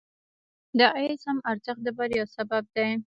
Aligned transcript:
د 0.77 0.79
عزم 0.97 1.37
ارزښت 1.51 1.81
د 1.83 1.87
بریا 1.97 2.23
سبب 2.35 2.63
دی. 2.75 2.89